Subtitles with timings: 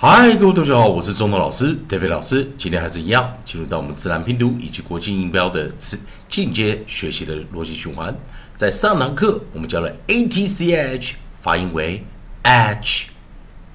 [0.00, 2.48] 嗨，各位同学好，我是中通老师 David 老师。
[2.56, 8.16] 今天还是一样，进入到我们自然拼读以及国际音标的次进阶学习的逻辑循环。
[8.54, 12.04] 在上堂课我们教了 a t c h 发音为
[12.44, 13.08] h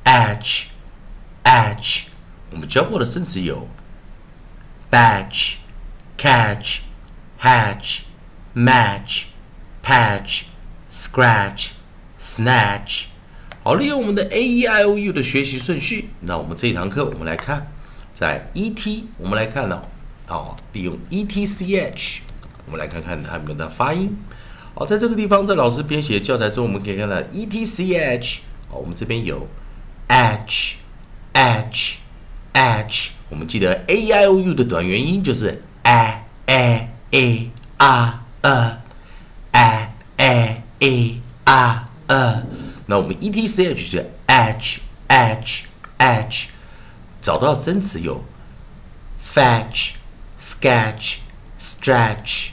[0.06, 0.68] h
[1.44, 2.05] h。
[2.52, 3.68] 我们教过的生词有
[4.90, 5.55] batch、
[6.18, 6.78] catch、
[7.42, 8.04] hatch、
[8.55, 9.24] match、
[9.84, 10.44] patch、
[10.90, 11.71] scratch、
[12.18, 13.08] snatch。
[13.66, 17.71] 好，利用我们的 A E I O U 的学习顺序，那我们这一堂课我们来看，
[18.14, 19.82] 在 E T 我们来看呢，
[20.28, 22.24] 哦，利用 E T C H，
[22.65, 24.18] 我们来看看它们的发音。
[24.75, 29.47] 好，在这个地方，在老师编写教材中，我们可以看到 E T C H，好，我们这边有
[30.07, 30.75] H
[31.32, 32.00] H
[32.52, 38.77] H，我们记得 A E I O U 的短元音就是 A A A R A
[39.53, 42.44] A A A R A。
[42.86, 45.66] 那我们 E T C H 是 H H
[45.97, 46.50] H，
[47.22, 48.23] 找到生词有
[49.23, 49.94] fetch、
[50.39, 51.17] sketch、
[51.59, 52.49] stretch。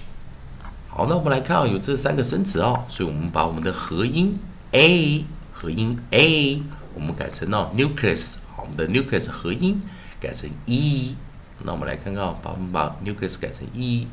[0.88, 4.38] 好，那我们来看啊，有这三个生词哦，所以我们把我们的合音
[4.72, 6.62] A 合音 A，
[6.94, 8.36] 我们改成了 nucleus。
[8.54, 9.82] 好，我们的 nucleus 合音
[10.20, 11.16] 改成 E。
[11.62, 14.06] 那我们来看看，把我们把 nucleus 改成 E。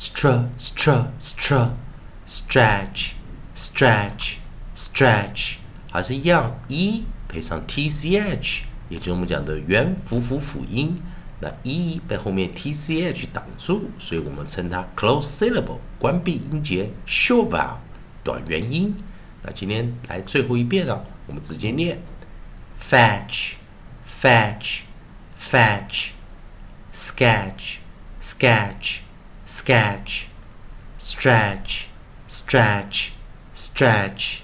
[0.00, 1.72] stra stra stra
[2.26, 3.10] stretch
[3.54, 4.36] stretch
[4.74, 5.56] stretch
[5.92, 10.96] 还是一样，e 配上 tch，也就是我们讲的元辅辅辅音。
[11.40, 17.76] 那 e 被后面 tch 挡住，所以我们称它 close syllable，关闭音节，shovel，
[18.24, 18.96] 短元音。
[19.42, 22.00] 那今天来最后一遍啊，我们直接念
[22.80, 23.56] fetch
[24.08, 24.80] fetch
[25.38, 26.12] fetch
[26.94, 27.76] sketch
[28.22, 29.00] sketch
[29.50, 30.26] sketch,
[30.96, 31.86] stretch,
[32.28, 33.08] stretch,
[33.56, 34.38] stretch。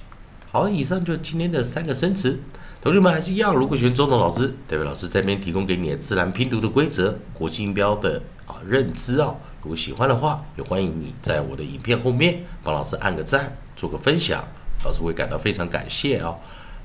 [0.51, 2.41] 好，以上就是今天的三个生词。
[2.83, 9.33] 同学们还是一样，如果喜欢周董老师，代表老师这边提供给你的自然拼读的规则、国际音标的啊认知啊。
[9.63, 14.45] 如果喜欢的话，也欢迎你在我的影片后面帮老师按个赞，做个分享，
[14.85, 16.35] 老师会感到非常感谢啊。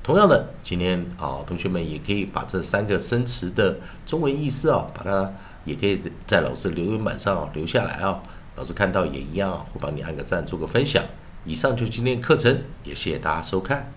[0.02, 5.32] 同样的，今天啊，同学们也可以把这三个生词的中文意思啊，把它。
[5.64, 8.20] 也可以在老师留言板上留下来啊，
[8.56, 11.04] 老师看到也一样啊，会帮你按个赞，做个分享。
[11.44, 13.92] 以上就是今天课程，也谢谢大家收看。